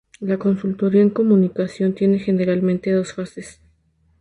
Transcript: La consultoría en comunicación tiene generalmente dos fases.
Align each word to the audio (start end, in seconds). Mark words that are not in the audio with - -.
La 0.19 0.39
consultoría 0.39 1.03
en 1.03 1.11
comunicación 1.11 1.93
tiene 1.93 2.17
generalmente 2.17 2.91
dos 2.91 3.13
fases. 3.13 3.61